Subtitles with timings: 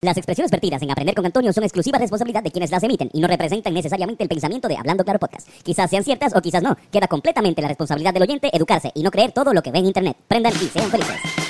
[0.00, 3.20] Las expresiones vertidas en Aprender con Antonio son exclusiva responsabilidad de quienes las emiten y
[3.20, 5.48] no representan necesariamente el pensamiento de Hablando Claro Podcast.
[5.64, 6.76] Quizás sean ciertas o quizás no.
[6.92, 9.86] Queda completamente la responsabilidad del oyente educarse y no creer todo lo que ve en
[9.86, 10.16] Internet.
[10.28, 11.47] Prendan y sean felices.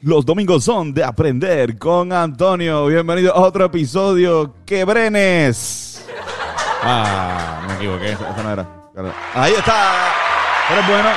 [0.00, 2.86] Los domingos son de aprender con Antonio.
[2.86, 4.54] Bienvenido a otro episodio.
[4.64, 6.06] ¡Quebrenes!
[6.84, 8.12] Ah, me equivoqué.
[8.12, 8.64] Eso no era.
[9.34, 10.12] Ahí está.
[10.68, 11.08] Pero es bueno.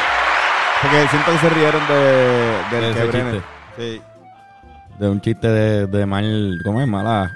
[0.81, 3.43] Porque siento que se rieron de, del De quebrenes.
[3.77, 4.01] Sí.
[4.97, 6.57] De un chiste de, de mal.
[6.65, 6.87] ¿Cómo es?
[6.87, 7.31] Mala.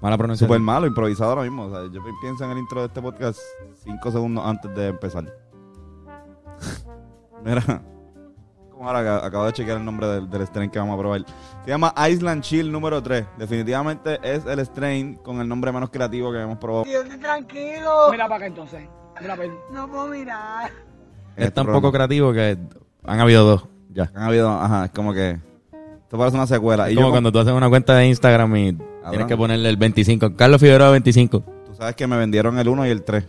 [0.00, 0.48] Mala pronunciación.
[0.48, 1.66] Súper malo, improvisado ahora mismo.
[1.66, 3.38] O sea, yo pienso en el intro de este podcast
[3.84, 5.24] cinco segundos antes de empezar.
[7.44, 7.62] Mira.
[8.80, 11.24] Ahora acabo de chequear el nombre del, del strain que vamos a probar.
[11.64, 13.26] Se llama Island Chill número 3.
[13.36, 16.84] Definitivamente es el strain con el nombre menos creativo que hemos probado.
[17.20, 18.08] Tranquilo.
[18.10, 18.88] Mira para acá entonces.
[19.20, 19.58] Mira para ahí.
[19.72, 20.70] No puedo mirar.
[21.36, 22.56] en Es este tan poco creativo que
[23.04, 23.66] han habido dos.
[23.90, 24.10] Ya.
[24.14, 25.38] Han habido, ajá, es como que.
[26.02, 26.86] Esto parece una secuela.
[26.86, 28.78] Es y como yo, cuando tú haces una cuenta de Instagram y
[29.10, 30.36] tienes que ponerle el 25.
[30.36, 31.40] Carlos Figueroa 25.
[31.66, 33.24] Tú sabes que me vendieron el 1 y el 3.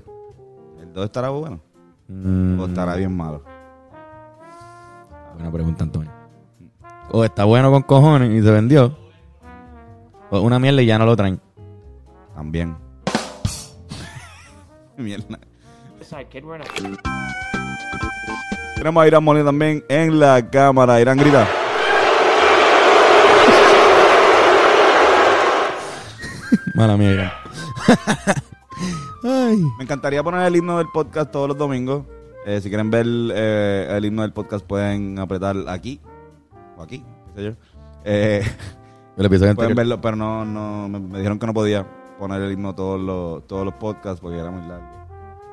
[0.81, 1.59] ¿El 2 estará bueno?
[2.07, 3.43] Mm, ¿O estará bien malo?
[5.33, 6.11] Buena pregunta, Antonio.
[7.11, 8.97] O está bueno con cojones y se vendió.
[10.29, 11.39] O una mierda y ya no lo traen.
[12.35, 12.75] También.
[14.97, 15.39] Mierda.
[18.75, 21.01] Tenemos a Irán Molina también en la cámara.
[21.01, 21.47] Irán grita.
[26.75, 27.33] Mala mierda.
[29.23, 29.57] Ay.
[29.77, 32.05] Me encantaría poner el himno del podcast todos los domingos.
[32.45, 35.99] Eh, si quieren ver eh, el himno del podcast pueden apretar aquí
[36.77, 37.03] o aquí,
[37.35, 37.51] qué sé yo.
[38.03, 38.41] Eh,
[39.17, 39.75] El episodio pueden anterior.
[39.75, 41.85] verlo, pero no, no me, me dijeron que no podía
[42.17, 44.87] poner el himno todos los, todos los podcasts porque era muy largo.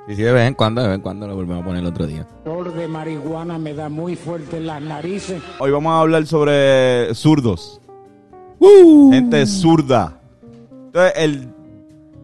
[0.07, 1.87] Sí, sí, de vez en cuando, de vez en cuando lo volvemos a poner el
[1.89, 2.27] otro día.
[2.47, 5.43] olor de marihuana me da muy fuerte en las narices.
[5.59, 7.81] Hoy vamos a hablar sobre zurdos.
[9.11, 10.21] Gente zurda.
[10.87, 11.49] Entonces, el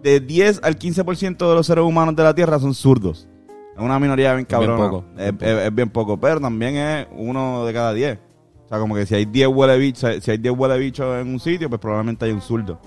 [0.02, 3.28] de 10 al 15% de los seres humanos de la Tierra son zurdos.
[3.76, 7.64] Es una minoría bien poco, Es, bien es- es bien poco, pero también es uno
[7.66, 8.18] de cada 10.
[8.64, 11.28] O sea, como que si hay 10 huele bichos, si hay 10 huele bichos en
[11.28, 12.78] un sitio, pues probablemente hay un zurdo.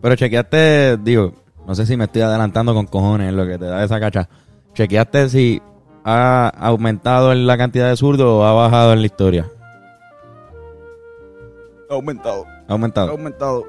[0.00, 1.32] Pero chequeaste, digo,
[1.66, 4.28] no sé si me estoy adelantando con cojones lo que te da esa cacha.
[4.74, 5.60] Chequeaste si
[6.04, 9.46] ha aumentado en la cantidad de zurdos o ha bajado en la historia.
[11.90, 12.44] Ha aumentado.
[12.46, 13.10] Ha Ha aumentado.
[13.10, 13.64] aumentado.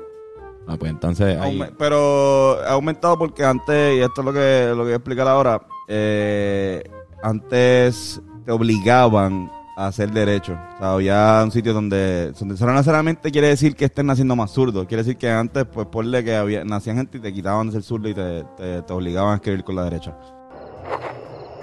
[0.68, 1.62] Ah, pues entonces ahí.
[1.78, 5.28] Pero ha aumentado porque antes, y esto es lo que, lo que voy a explicar
[5.28, 6.84] ahora, eh,
[7.24, 10.54] antes te obligaban a hacer derecho.
[10.54, 14.36] O sea, había un sitio donde, donde eso no necesariamente quiere decir que estén naciendo
[14.36, 14.88] más zurdos.
[14.88, 17.84] Quiere decir que antes, pues, ponle que había, nacían gente y te quitaban de ser
[17.84, 20.18] zurdo y te, te, te obligaban a escribir con la derecha.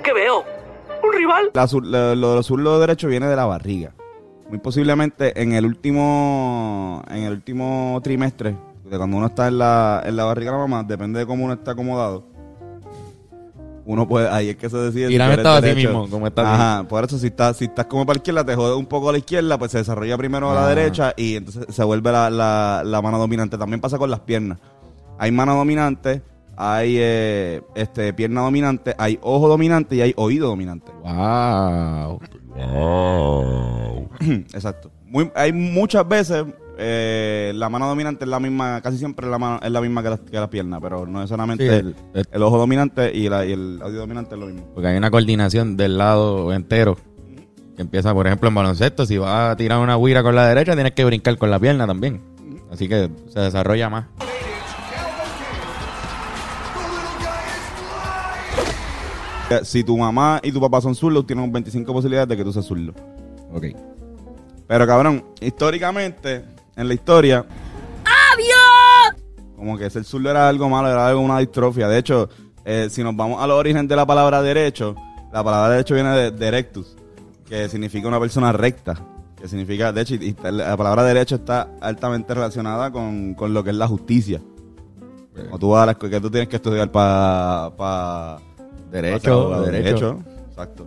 [0.05, 0.45] ¿Qué veo?
[1.03, 1.51] ¿Un rival?
[1.55, 3.95] La lo, lo de los zurdos derechos viene de la barriga.
[4.49, 10.03] Muy posiblemente en el último en el último trimestre, de cuando uno está en la,
[10.05, 12.34] en la barriga de la mamá, depende de cómo uno está acomodado.
[13.87, 15.13] Uno puede, ahí es que se decide.
[15.13, 15.89] Irán tú eres estaba así derecho.
[15.91, 16.63] mismo, como está así.
[16.63, 19.11] Ajá, por eso si estás, si estás como para la izquierda, te jode un poco
[19.11, 20.69] a la izquierda, pues se desarrolla primero a la Ah.
[20.69, 23.59] derecha y entonces se vuelve la, la, la mano dominante.
[23.59, 24.59] También pasa con las piernas.
[25.19, 26.23] Hay mano dominante,
[26.57, 30.91] hay eh, este pierna dominante, hay ojo dominante y hay oído dominante.
[31.03, 32.21] Wow.
[34.55, 34.91] Exacto.
[35.07, 36.45] Muy, hay muchas veces
[36.79, 40.11] eh, la mano dominante es la misma, casi siempre la mano es la misma que
[40.11, 43.29] la, que la pierna, pero no es solamente Sí, el, el- el ojo dominante y,
[43.29, 44.67] la- y el audio dominante es lo mismo.
[44.75, 46.97] Porque hay una coordinación del lado entero.
[47.77, 49.05] Que empieza, por ejemplo, en baloncesto.
[49.05, 51.87] Si vas a tirar una guira con la derecha, tienes que brincar con la pierna
[51.89, 52.21] también.
[52.71, 54.05] Así que se desarrolla más.
[59.51, 62.45] Eh, Si tu mamá y tu papá son zurdos, tienes un 25 posibilidades de que
[62.45, 62.93] tú seas zurdo.
[63.53, 63.67] Ok.
[64.67, 66.45] Pero cabrón, históricamente,
[66.77, 67.45] en la historia.
[69.57, 71.89] Como que ser zurdo era algo malo, era algo una distrofia.
[71.89, 72.29] De hecho,
[72.65, 74.95] eh, si nos vamos a los orígenes de la palabra derecho,
[75.33, 76.97] la palabra derecho viene de directus,
[77.49, 78.95] que significa una persona recta.
[79.41, 83.63] Que significa, de hecho, y- y la palabra derecho está altamente relacionada con, con lo
[83.63, 84.41] que es la justicia.
[85.35, 88.39] Cuando tú vas a la escuela, que tú tienes que estudiar para.
[88.91, 90.19] Derecho, derecho.
[90.51, 90.87] Exacto.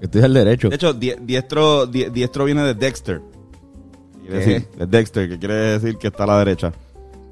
[0.00, 0.68] Estudia el derecho.
[0.70, 3.20] De hecho, die- diestro, die- diestro viene de Dexter.
[4.30, 6.72] Quiere decir, de Dexter, que quiere decir que está a la derecha.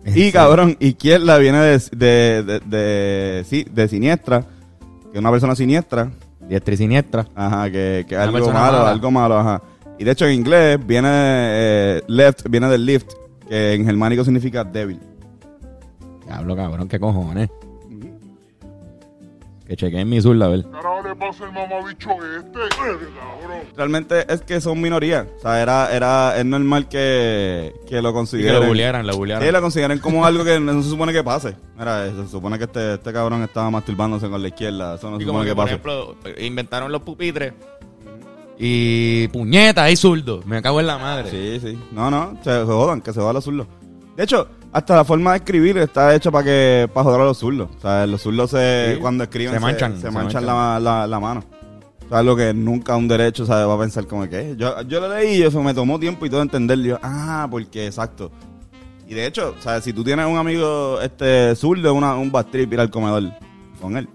[0.04, 5.54] Y cabrón, izquierda viene de, de, de, de- sí, de siniestra, que es una persona
[5.54, 6.10] siniestra,
[6.48, 7.26] Diestra y siniestra.
[7.34, 8.90] ajá, que, que es algo malo, mala.
[8.90, 9.62] algo malo, ajá.
[9.98, 13.10] Y de hecho en inglés viene eh, left, viene del lift,
[13.48, 15.00] que en germánico significa débil.
[16.24, 17.50] Diablo, cabrón, qué cojones.
[19.68, 20.64] Que chequeen mi zurda, a ver.
[20.70, 22.58] Carajo le pasa el mamabicho este.
[22.58, 23.58] Eh, cabrón.
[23.76, 25.26] Realmente es que son minorías.
[25.36, 28.60] O sea, era, era, es normal que, que lo Y que consideren.
[28.60, 29.52] lo bullearan, lo Sí, bullearan.
[29.52, 31.54] lo consideren como algo que no se supone que pase.
[31.78, 34.94] Mira, se supone que este, este cabrón estaba masturbándose con la izquierda.
[34.94, 35.74] Eso no se Y como supone que, que por pase.
[36.30, 37.52] ejemplo, inventaron los pupitres.
[38.58, 40.42] Y puñeta, hay zurdo.
[40.46, 41.30] Me cago en la madre.
[41.30, 41.78] Sí, sí.
[41.92, 43.66] No, no, se jodan, que se jodan los zurdos.
[44.16, 47.38] De hecho, hasta la forma de escribir está hecha para que para joder a los
[47.38, 47.68] zurdos.
[47.76, 49.00] O sea, los zurdos se, Sí.
[49.00, 50.46] cuando escriben Se manchan, se, se manchan, manchan.
[50.46, 51.42] La, la, la mano.
[52.04, 55.00] O sea, lo que nunca un derecho sabe va a pensar como que yo, yo
[55.00, 56.78] lo leí y eso me tomó tiempo y todo entender.
[56.80, 58.30] Yo, ah, porque exacto.
[59.06, 62.46] Y de hecho, o sea, si tú tienes un amigo este zurdo, una, un bad
[62.46, 63.24] trip ir al comedor
[63.80, 64.08] con él.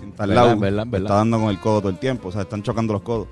[0.00, 1.06] Sin estar Verdad, lado, verdad, te verdad.
[1.06, 2.28] está dando con el codo todo el tiempo.
[2.28, 3.26] O sea, están chocando los codos.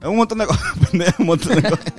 [0.00, 0.74] Es un montón de cosas,
[1.18, 1.92] un montón de cosas.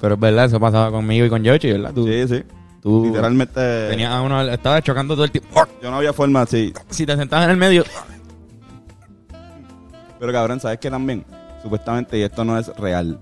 [0.00, 1.92] Pero es verdad, eso pasaba conmigo y con Yoshi, ¿verdad?
[1.94, 2.42] Tú, Sí, sí.
[2.86, 3.88] Tú Literalmente.
[3.88, 5.66] tenías a uno, estaba chocando todo el tiempo.
[5.82, 6.72] Yo no había forma así.
[6.88, 7.82] Si te sentabas en el medio,
[10.20, 11.24] Pero cabrón, ¿sabes qué también?
[11.62, 13.18] Supuestamente, y esto no es real.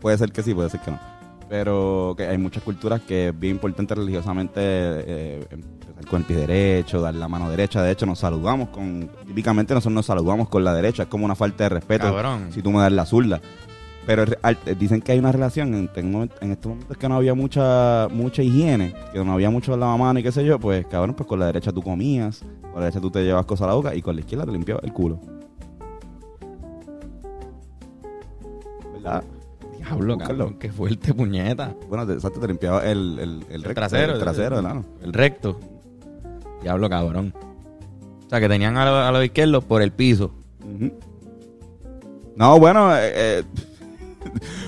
[0.00, 0.98] Puede ser que sí, puede ser que no.
[1.48, 6.36] Pero que hay muchas culturas que es bien importante religiosamente eh, empezar con el pie
[6.36, 7.80] derecho, dar la mano derecha.
[7.82, 9.08] De hecho, nos saludamos con.
[9.26, 11.04] Típicamente nosotros nos saludamos con la derecha.
[11.04, 12.04] Es como una falta de respeto.
[12.12, 12.48] Cabrón.
[12.52, 13.40] Si tú me das la zurda.
[14.08, 15.84] Pero real- dicen que hay una relación en,
[16.50, 20.32] estos momentos que no había mucha mucha higiene, que no había mucho lavamanos y qué
[20.32, 23.22] sé yo, pues cabrón, pues con la derecha tú comías, con la derecha tú te
[23.22, 25.20] llevas cosas a la boca y con la izquierda te limpiabas el culo.
[28.94, 29.22] ¿Verdad?
[29.76, 31.74] diablo, cabrón, qué fuerte puñeta.
[31.90, 34.12] Bueno, te, exacto, te limpiabas el, el, el, El recto, trasero.
[34.14, 34.82] El trasero, ¿verdad?
[35.02, 35.60] El recto.
[36.62, 37.34] Diablo, cabrón.
[38.26, 40.30] O sea, que tenían a, lo- a los izquierdos por el piso.
[42.36, 43.42] No, bueno, eh, eh,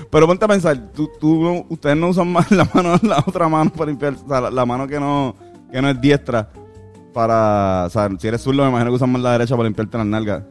[0.09, 3.71] pero ponte a pensar, tú, tú, ustedes no usan más la mano, la otra mano
[3.71, 5.35] para limpiar, o sea, la, la mano que no,
[5.71, 6.49] que no es diestra
[7.13, 9.97] para, o sea, si eres zurdo me imagino que usan más la derecha para limpiarte
[9.97, 10.43] las nalgas.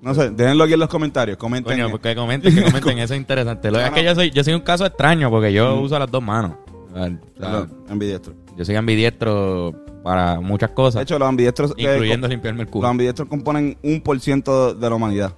[0.00, 1.78] No sé, déjenlo aquí en los comentarios, comenten.
[1.78, 3.70] Coño, porque comenten, que comenten, eso es interesante.
[3.70, 6.10] Lo No, es que yo soy, yo soy un caso extraño porque yo uso las
[6.10, 6.52] dos manos.
[6.92, 6.94] O
[7.40, 8.34] sea, ambidiestro.
[8.56, 12.72] yo soy ambidiestro para muchas De cosas, hecho, los ambidiestros, que- incluyendo limpiarme el los
[12.72, 12.86] culo.
[12.86, 15.32] ambidiestros componen un por ciento de la humanidad.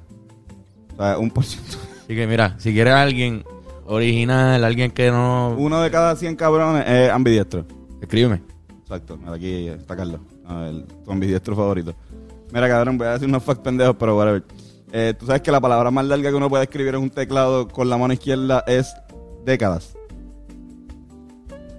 [0.94, 1.78] O sea, un por ciento.
[2.06, 3.42] Así que mira, si quieres alguien
[3.86, 5.56] original, alguien que no...
[5.58, 7.64] Uno de cada 100 cabrones es ambidiestro.
[8.00, 8.42] Escríbeme.
[8.82, 11.92] Exacto, mira, aquí está Carlos, a ver, tu ambidiestro favorito.
[12.52, 14.44] Mira, cabrón, voy a decir unos facts pendejos, pero whatever.
[14.92, 17.66] Eh, Tú sabes que la palabra más larga que uno puede escribir en un teclado
[17.66, 18.94] con la mano izquierda es
[19.44, 19.96] décadas.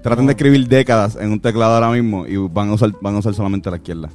[0.04, 3.20] Traten de escribir décadas en un teclado ahora mismo y van a usar, van a
[3.20, 4.10] usar solamente la izquierda.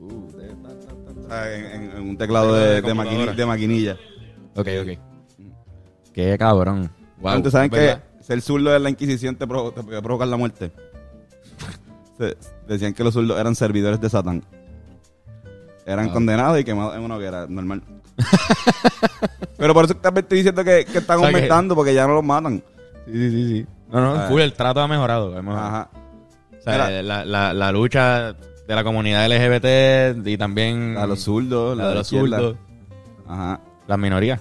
[0.00, 3.96] O sea, en, en- en un teclado de, maquini- de maquinilla.
[4.54, 4.98] Ok, ok.
[6.16, 6.90] Qué cabrón.
[7.20, 10.72] Wow, saben que ser zurdo de la Inquisición te, provo- te puede provocar la muerte.
[12.18, 12.36] Se-
[12.66, 14.42] decían que los zurdos eran servidores de Satán.
[15.86, 16.12] Eran Ah.
[16.12, 17.82] condenados y quemados en una hoguera, normal.
[19.58, 22.06] Pero por eso también estoy diciendo que, que están O sea que- aumentando porque ya
[22.06, 22.62] no los matan.
[23.06, 23.66] Sí, sí, sí, sí.
[23.92, 24.26] No, no, Ah.
[24.28, 25.36] full, el trato ha mejorado.
[25.36, 25.66] ha mejorado.
[25.68, 25.90] Ajá.
[26.58, 31.76] O sea, la, la, la lucha de la comunidad LGBT y también A los zurdos,
[31.76, 32.38] la la de los izquierda.
[32.38, 32.56] zurdos,
[33.28, 33.60] Ajá.
[33.86, 34.40] las minorías.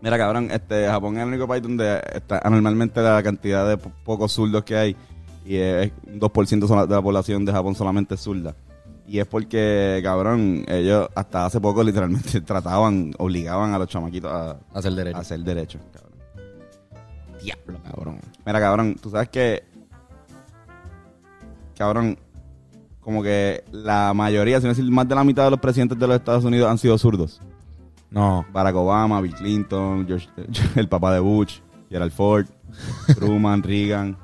[0.00, 3.90] Mira, cabrón, este, Japón es el único país donde está anormalmente la cantidad de po-
[4.04, 4.96] pocos zurdos que hay.
[5.44, 8.54] Y es un 2% sola- de la población de Japón solamente es zurda.
[9.06, 14.56] Y es porque, cabrón, ellos hasta hace poco literalmente trataban, obligaban a los chamaquitos a,
[14.74, 15.16] Hacer derecho.
[15.16, 15.78] a hacer derecho.
[15.92, 16.12] cabrón.
[17.42, 18.20] Diablo, cabrón.
[18.44, 19.64] Mira, cabrón, tú sabes que,
[21.76, 22.18] cabrón,
[23.00, 26.06] como que la mayoría, si no decir más de la mitad de los presidentes de
[26.06, 27.40] los Estados Unidos han sido zurdos.
[28.10, 28.46] No.
[28.52, 30.28] Barack Obama, Bill Clinton, George-
[30.76, 31.60] el papá de Bush,
[31.90, 32.46] Gerald Ford,
[33.18, 34.16] Truman, Reagan.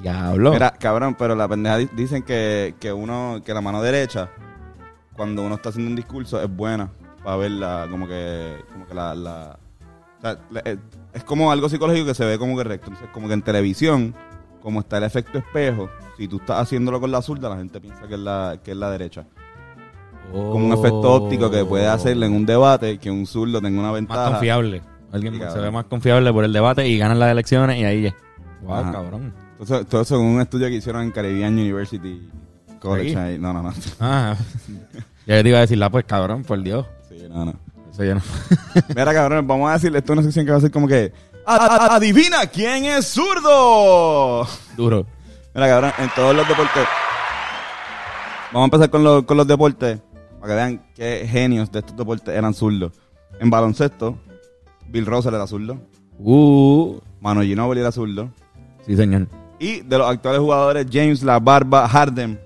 [0.00, 0.52] Diablo.
[0.52, 4.30] Mira, cabrón, pero la pendeja di- dicen que, que uno, que la mano derecha,
[5.16, 6.90] cuando uno está haciendo un discurso, es buena
[7.22, 9.58] para verla, como que, como que la, la-
[10.18, 10.78] o sea, la- es,
[11.12, 12.88] es como algo psicológico que se ve como que recto.
[12.90, 14.14] Entonces, como que en televisión,
[14.60, 18.06] como está el efecto espejo, si tú estás haciéndolo con la zurda, la gente piensa
[18.06, 19.24] que es la, que es la derecha.
[20.42, 23.88] Como un efecto óptico que puede hacerle en un debate que un zurdo tenga una
[23.88, 24.30] Más ventaja.
[24.32, 24.82] confiable.
[25.12, 28.14] Alguien se ve más confiable por el debate y ganan las elecciones y ahí ya.
[28.62, 28.92] Wow, Ajá.
[28.92, 29.32] cabrón.
[29.58, 32.28] Entonces, todo eso en un estudio que hicieron en Caribbean University
[32.80, 33.16] College.
[33.16, 33.38] Ahí.
[33.38, 33.72] No, no, no.
[34.00, 34.34] Ah.
[35.26, 36.84] ya te iba a decir, la pues cabrón, por Dios.
[37.08, 37.54] Sí, no, no.
[37.92, 38.20] Eso yo no.
[38.88, 41.12] Mira, cabrón, vamos a decirle, esto es una sección que va a ser como que...
[41.46, 44.48] "A- a- a- ¡Adivina quién es zurdo!
[44.76, 45.06] Duro.
[45.54, 46.82] Mira, cabrón, en todos los deportes...
[48.52, 49.98] Vamos a empezar con, los- con los deportes,
[50.44, 52.92] para que vean qué genios de estos deportes eran zurdos.
[53.40, 54.18] En baloncesto,
[54.88, 55.78] Bill Russell era zurdo.
[56.18, 58.30] Uh, Mano Ginobili era zurdo.
[58.86, 59.26] sí, señor.
[59.58, 62.38] Y de los actuales jugadores, James La Barba Harden.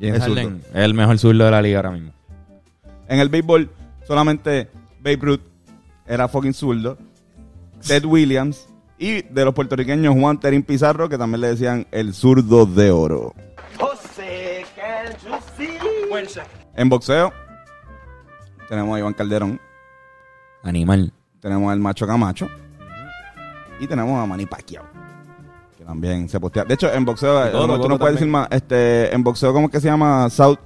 [0.00, 0.36] James Es zurdo.
[0.36, 2.12] Harden es el mejor zurdo de la liga ahora mismo.
[3.08, 3.68] En el béisbol,
[4.06, 4.68] solamente
[5.00, 5.40] Babe Ruth
[6.06, 6.96] era fucking zurdo.
[7.84, 8.68] Ted Williams.
[8.98, 13.34] Y de los puertorriqueños, Juan Terín Pizarro, que también le decían el zurdo de oro.
[16.74, 17.32] En boxeo,
[18.68, 19.60] tenemos a Iván Calderón.
[20.62, 21.12] Animal.
[21.40, 22.48] Tenemos al Macho Camacho.
[23.80, 24.84] Y tenemos a Manny Pacquiao.
[25.76, 26.64] Que también se postea.
[26.64, 28.46] De hecho, en boxeo, eh, no, tú Toro no puedes decir más.
[28.50, 30.30] Este, en boxeo, ¿cómo es que se llama?
[30.30, 30.58] South,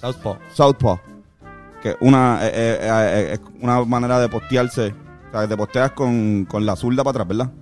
[0.00, 0.36] Southpaw.
[0.52, 0.98] Southpaw.
[1.82, 4.94] Que una, eh, eh, eh, eh, es una manera de postearse.
[5.28, 7.52] O sea, te posteas con, con la zurda para atrás, ¿verdad?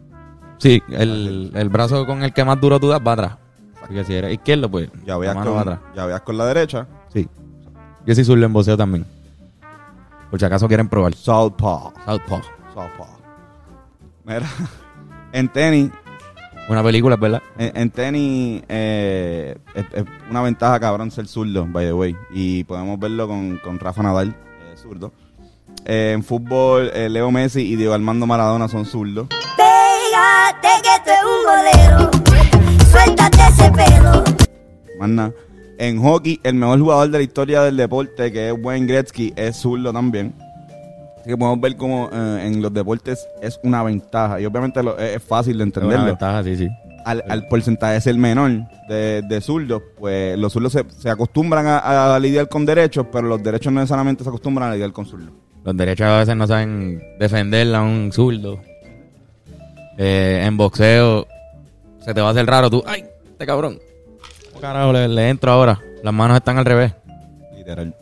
[0.59, 3.37] Sí, el, el brazo con el que más duro tú das va atrás.
[3.83, 5.79] Así que si eres izquierdo, pues Ya veas, con, atrás.
[5.97, 6.87] ya veas con la derecha.
[7.13, 7.29] Sí.
[8.07, 9.07] Yo sí zurdo en boxeo también.
[10.31, 11.15] Por si acaso quieren probar.
[11.15, 11.93] Southpaw.
[12.05, 12.41] Southpaw.
[12.75, 13.07] Southpaw.
[14.25, 14.49] Mira,
[15.33, 15.91] en tenis,
[16.69, 17.43] Una película, ¿verdad?
[17.59, 22.17] En, en tenis eh, es, es una ventaja cabrón ser zurdo, by the way.
[22.33, 25.13] Y podemos verlo con, con Rafa Nadal, eh, zurdo.
[25.85, 29.27] Eh, en fútbol, eh, Leo Messi y Diego Armando Maradona son zurdos.
[29.57, 32.11] Pégate que esto es un bolero.
[32.91, 34.25] Suéltate ese pelo.
[34.99, 35.33] Más nada.
[35.83, 39.57] En hockey, el mejor jugador de la historia del deporte, que es Wayne Gretzky, es
[39.57, 40.35] zurdo también.
[41.19, 44.41] Así que podemos ver cómo eh, en los deportes es una ventaja.
[44.41, 46.07] Y obviamente lo- es, es fácil de Es una entenderlo.
[46.07, 46.69] ventaja, sí, sí.
[47.07, 48.51] al, al porcentaje ser menor
[48.91, 53.27] de, de zurdos, pues los zurdos se, se acostumbran a, a lidiar con derechos, pero
[53.27, 55.31] los derechos no necesariamente se acostumbran a lidiar con zurdos.
[55.65, 58.61] Los derechos a veces no saben defender a un zurdo.
[59.99, 61.27] Eh, en boxeo
[62.05, 62.83] se te va a hacer raro tú.
[62.87, 63.05] ¡Ay!
[63.31, 63.79] Este cabrón.
[64.61, 65.81] ¿Cómo carajo le, le entro ahora?
[66.03, 66.93] Las manos están al revés.
[67.57, 67.95] Literal.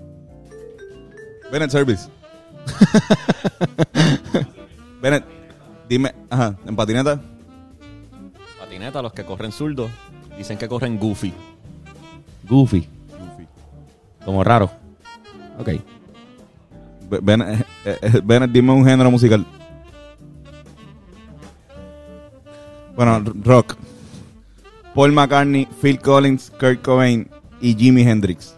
[1.53, 2.09] Bennett Service.
[5.01, 5.25] Bennett,
[5.89, 7.21] dime, ajá, en patineta.
[8.59, 9.91] Patineta, los que corren zurdos,
[10.37, 11.33] dicen que corren goofy.
[12.49, 12.89] Goofy.
[14.25, 14.71] Como raro.
[15.59, 15.69] Ok.
[17.09, 19.47] Be- Bennett, eh, eh, Bennett, dime un género musical.
[22.97, 23.77] Bueno, rock.
[24.99, 28.57] Paul McCartney, Phil Collins, Kurt Cobain y Jimi Hendrix.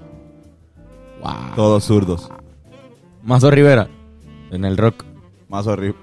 [1.21, 1.55] Wow.
[1.55, 2.31] Todos zurdos.
[3.23, 3.89] Mazo Rivera.
[4.51, 5.05] En el rock.
[5.51, 5.99] Más horrible.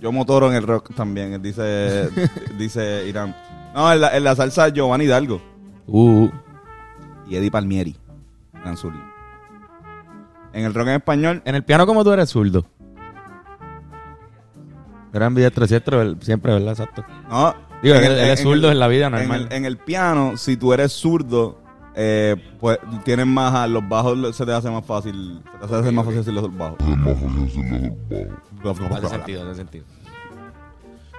[0.00, 2.10] Yo motoro en el rock también, dice,
[2.56, 3.34] dice Irán.
[3.74, 5.42] No, en la, en la salsa Giovanni Hidalgo
[5.88, 6.28] Uh.
[7.28, 7.96] y Eddie Palmieri.
[8.52, 9.00] Gran zurdo.
[10.52, 12.64] En el rock en español, En el piano, como tú eres zurdo.
[15.66, 16.00] ¿cierto?
[16.00, 16.70] El- Siempre, ¿verdad?
[16.70, 17.04] Exacto.
[17.28, 17.71] no.
[17.82, 19.46] Digo, en el- él es en zurdo el- en la vida En normal.
[19.50, 21.58] el, en el piano, si tú eres zurdo,
[21.94, 25.90] eh, pues tienes más, a- los bajos se te hace más fácil, se te hace
[25.92, 26.78] más fácil decir los bajos.
[28.96, 29.84] Hace sentido, hace sentido.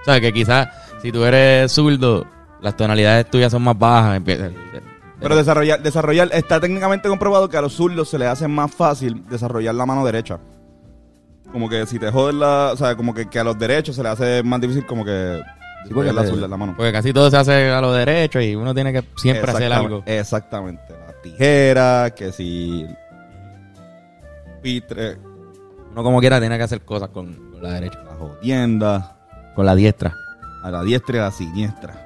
[0.00, 0.68] O sea, que quizás
[1.02, 2.26] si tú eres zurdo,
[2.60, 4.20] las tonalidades tuyas son más bajas.
[5.20, 9.22] Pero desarrollar, desarrollar, está técnicamente comprobado que a los zurdos se les hace más fácil
[9.28, 10.38] desarrollar la mano derecha.
[11.52, 14.02] Como que si te jodes la, o sea, como que, que a los derechos se
[14.02, 15.40] les hace más difícil como que
[15.86, 16.74] Sí, porque, la mano.
[16.92, 20.02] casi todo se hace a lo derecho y uno tiene que siempre hacer algo.
[20.06, 20.82] Exactamente.
[21.06, 22.86] La tijera, que si
[24.62, 25.16] pitre,
[25.92, 28.02] Uno como quiera tiene que hacer cosas con, con la derecha.
[28.04, 29.16] la jodienda,
[29.54, 30.14] Con la diestra.
[30.62, 32.00] a la diestra y a la siniestra.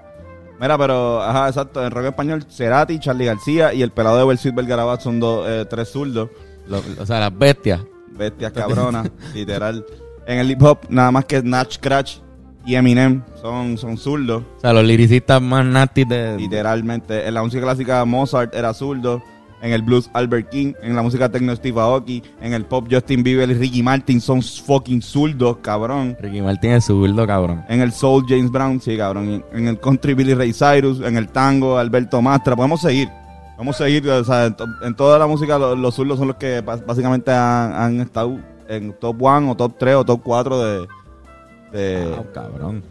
[0.60, 4.54] Mira, pero, ajá, exacto, en rock español, Cerati, Charlie García y el pelado de Bersuit
[4.54, 6.30] Belgarabat son dos, eh, tres zurdos.
[6.66, 7.80] Lo- o sea, las bestias.
[8.10, 9.86] Bestias cabronas, literal.
[10.26, 12.16] En el hip hop, nada más que Natch Cratch
[12.68, 16.36] y Eminem son, son zurdos, O sea, los lyricistas más nasty de...
[16.36, 17.26] literalmente.
[17.26, 19.22] En la música clásica, Mozart era zurdo.
[19.60, 20.74] En el blues, Albert King.
[20.82, 22.22] En la música techno, Steve Aoki.
[22.40, 26.16] En el pop, Justin Bieber y Ricky Martin son fucking zurdos, cabrón.
[26.20, 27.64] Ricky Martin es zurdo, cabrón.
[27.68, 29.42] En el soul, James Brown, sí, cabrón.
[29.52, 31.00] En, el country, Billy Ray Cyrus.
[31.00, 32.54] En el tango, Alberto Mastra.
[32.54, 33.08] Podemos seguir.
[33.56, 36.28] Vamos a seguir, o sea, en, to- en toda la música lo- los zurdos son
[36.28, 40.62] los que básicamente han, han estado en top 1 o top 3 o top 4
[40.62, 40.86] de,
[41.72, 42.82] de- Wow, cabrón.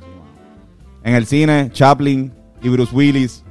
[1.03, 2.31] en el cine, Chaplin
[2.61, 3.43] y Bruce Willis,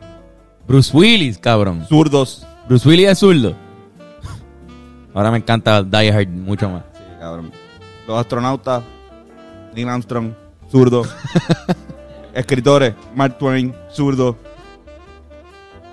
[0.67, 1.85] Bruce Willis, cabrón.
[1.89, 2.47] zurdos.
[2.69, 3.55] Bruce Willis es zurdo.
[5.15, 6.83] Ahora me encanta Die Hard mucho más.
[6.93, 7.51] Sí, cabrón.
[8.07, 8.83] Los astronautas,
[9.75, 10.33] Neil Armstrong,
[10.71, 11.05] zurdo.
[12.35, 14.37] Escritores, Mark Twain, zurdo.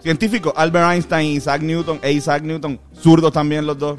[0.02, 3.98] Científicos, Albert Einstein, Isaac Newton e Isaac Newton, zurdos también los dos.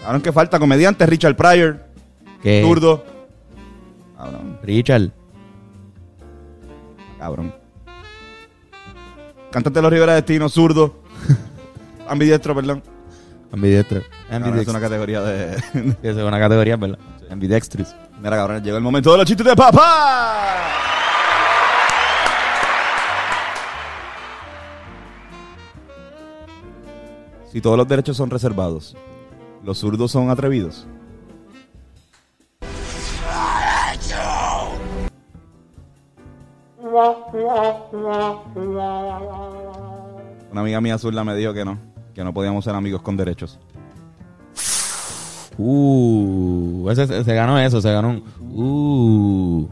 [0.00, 1.84] Cabrón, que falta, comediante, Richard Pryor,
[2.42, 2.62] ¿Qué?
[2.64, 3.04] zurdo.
[4.24, 5.10] Cabrón, Richard.
[7.18, 7.54] cabrón.
[9.50, 10.94] Cantante de los Rivera Destino, zurdo.
[12.08, 12.82] Ambidiestro, perdón.
[13.52, 14.02] Ambidiestro.
[14.30, 15.56] Cabrón, es una categoría de...
[16.02, 16.98] Es una categoría, ¿verdad?
[17.30, 17.94] Ambidextrous.
[18.18, 20.70] Mira, cabrón, llegó el momento de los chistes de papá.
[27.52, 28.96] Si todos los derechos son reservados,
[29.62, 30.86] los zurdos son atrevidos.
[40.50, 41.78] Una amiga mía zurda me dijo que no,
[42.14, 43.58] que no podíamos ser amigos con derechos.
[45.56, 48.24] Uh, ese, se, se ganó eso, se ganó un.
[48.40, 49.68] Uh.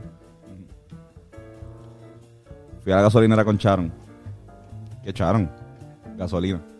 [2.82, 3.92] Fui a la gasolinera con Charon.
[5.04, 5.50] ¿Qué Charon?
[6.16, 6.71] Gasolina.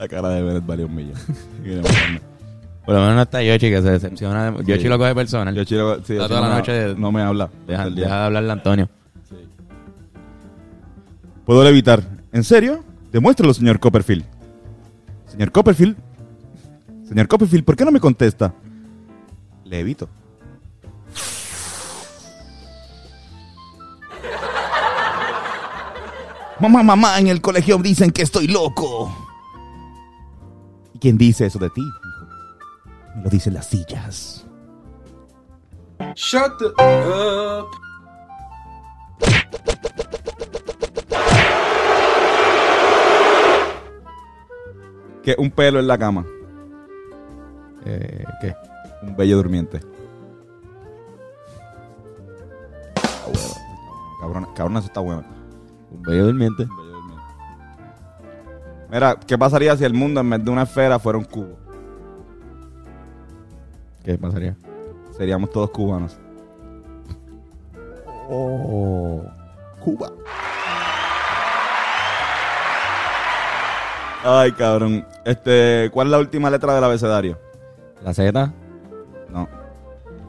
[0.00, 1.14] La cara de Bennett valió un millón.
[2.86, 4.50] Por lo menos no está Yoshi que se decepciona.
[4.50, 4.88] de- Yoshi Sí.
[4.88, 5.54] lo coge personal.
[5.54, 7.50] Yo chilo, sí, toda no la me- noche- no me habla.
[7.66, 8.88] Deja, de hablarle a Antonio.
[11.44, 12.02] Puedo levitar.
[12.32, 12.82] ¿En serio?
[13.12, 14.24] Demuéstralo, señor Copperfield.
[15.26, 15.96] Señor Copperfield.
[17.06, 18.54] Señor Copperfield, ¿por qué no me contesta?
[19.64, 20.08] Le evito.
[26.60, 29.19] Mamá, mamá, en el colegio dicen que estoy loco.
[31.00, 32.26] ¿Y quién dice eso de ti, hijo?
[33.16, 34.46] Me lo dicen las sillas.
[36.14, 37.70] Shut up.
[45.22, 46.26] Que un pelo en la cama.
[47.86, 48.54] Eh, ¿Qué?
[49.00, 49.80] Un bello durmiente.
[54.20, 55.24] Cabrón, cabrón, eso está bueno.
[55.92, 56.64] Un bello durmiente.
[56.64, 56.89] Un bello durmiente.
[58.90, 61.56] Mira, ¿qué pasaría si el mundo en vez de una esfera fuera un cubo?
[64.04, 64.56] ¿Qué pasaría?
[65.16, 66.16] Seríamos todos cubanos.
[68.28, 69.22] Oh.
[69.84, 70.10] Cuba.
[74.24, 75.06] Ay, cabrón.
[75.24, 77.38] Este, ¿cuál es la última letra del abecedario?
[78.02, 78.52] La Z.
[79.28, 79.48] No.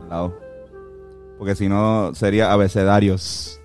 [0.10, 0.34] La O.
[1.38, 3.61] Porque si no, sería abecedarios.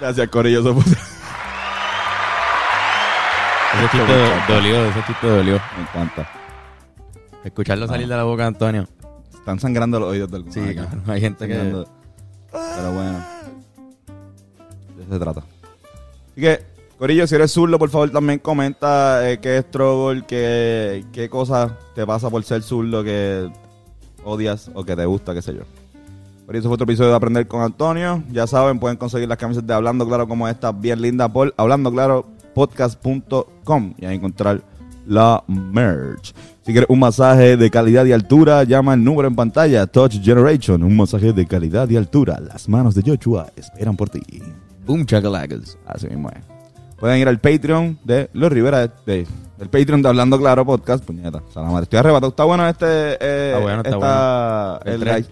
[0.00, 0.60] Gracias, Corillo.
[0.60, 0.92] eso fue-
[3.84, 5.60] Ese do- dolió, ese chiste dolió.
[5.76, 6.28] Me encanta.
[7.44, 8.88] Escucharlo salir de la boca de Antonio.
[9.34, 10.60] Están sangrando los oídos del Sí,
[11.06, 11.88] hay gente que- sangrando.
[12.50, 13.24] Pero bueno.
[14.96, 15.40] De eso se trata.
[15.40, 16.64] Así que,
[16.98, 21.72] Corillo, si eres zurdo, por favor también comenta eh, qué es struggle, qué, qué cosas
[21.94, 23.50] te pasa por ser zurdo que
[24.24, 25.62] odias o que te gusta, qué sé yo.
[26.46, 28.22] Por eso fue otro episodio de Aprender con Antonio.
[28.30, 33.94] Ya saben, pueden conseguir las camisas de Hablando Claro como esta, bien linda, por hablandoclaropodcast.com
[33.98, 34.62] y ahí encontrar
[35.06, 36.32] la merch.
[36.64, 40.82] Si quieres un masaje de calidad y altura, llama el número en pantalla, Touch Generation,
[40.82, 42.40] un masaje de calidad y altura.
[42.40, 44.20] Las manos de Joshua esperan por ti.
[44.84, 45.78] Boom chacalacas.
[45.86, 46.38] Así mismo es.
[46.98, 49.26] Pueden ir al Patreon de Los Rivera, de,
[49.60, 51.04] el Patreon de Hablando Claro Podcast.
[51.04, 51.82] Puñeta, salamar.
[51.84, 52.30] Estoy arrebatado.
[52.30, 52.86] Está bueno este.
[52.88, 53.16] eh,
[53.52, 54.96] Está bueno, está esta- bueno.
[54.96, 55.26] El el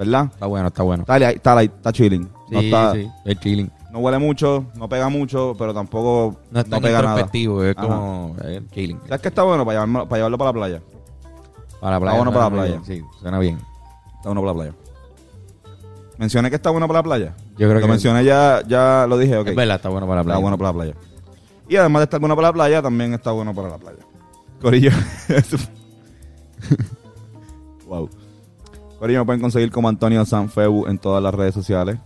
[0.00, 0.30] ¿Verdad?
[0.32, 1.02] Está bueno, está bueno.
[1.02, 2.22] Está light, está, light, está chilling.
[2.48, 3.10] Sí, no, está, sí.
[3.26, 3.70] Es chilling.
[3.92, 7.20] no huele mucho, no pega mucho, pero tampoco No no, es tan pega nada.
[7.20, 8.98] es como eh, chilling.
[9.06, 9.62] ¿Sabes qué está bueno?
[9.66, 10.82] Para llevarlo, para llevarlo para la playa.
[11.82, 12.16] Para la playa.
[12.16, 12.80] bueno para la playa.
[12.80, 13.58] bien, Sí, suena bien.
[14.16, 14.74] Está bueno para la playa.
[16.16, 17.34] Mencioné que está bueno para la playa.
[17.58, 19.48] Yo creo lo que mencioné ya, ya lo dije, ok.
[19.48, 20.34] es verdad, está bueno para la playa.
[20.38, 20.94] Está bueno para la playa.
[21.68, 23.98] Y además de estar bueno para la playa, también está bueno para la playa.
[24.62, 24.92] Corillo.
[25.28, 25.58] eso-
[29.00, 29.06] wow.
[29.06, 31.98] Corillo me pueden conseguir como Antonio Sanfeu en todas las redes sociales.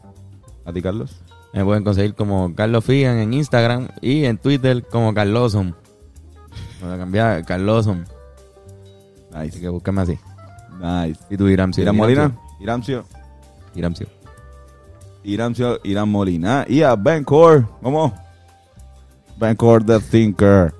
[0.65, 1.21] ¿A ti, Carlos?
[1.53, 5.73] Me pueden conseguir como Carlos Figan en Instagram y en Twitter como Carlosom.
[6.83, 8.05] Voy a cambiar, Carlosom.
[9.33, 9.61] Así Nice.
[9.61, 10.19] que búsquenme así.
[10.81, 11.21] Nice.
[11.31, 11.83] ¿Y tú, Iramcio?
[11.83, 12.33] Irán Molina.
[12.61, 13.05] Iramcio.
[13.75, 14.07] Iramcio.
[15.23, 15.81] Iramcio.
[15.85, 16.65] Irán Molina.
[16.69, 17.69] Y a Bencor.
[17.83, 18.13] ¿Cómo?
[19.37, 20.75] Bencor The Thinker.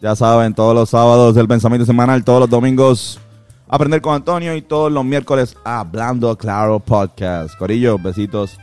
[0.00, 3.20] Ya saben, todos los sábados el pensamiento semanal, todos los domingos
[3.72, 7.56] aprender con Antonio y todos los miércoles hablando claro podcast.
[7.56, 8.58] Corillo, besitos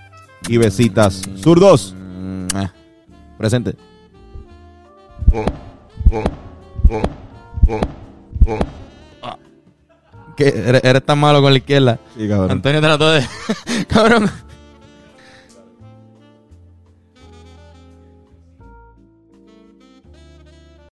[0.47, 1.23] y besitas.
[1.37, 1.95] Zurdos.
[3.39, 3.75] Presente.
[10.37, 10.47] ¿Qué?
[10.47, 11.99] ¿Eres, eres tan malo con la izquierda?
[12.15, 12.51] Sí, cabrón.
[12.51, 13.25] Antonio trató de...
[13.87, 14.29] cabrón.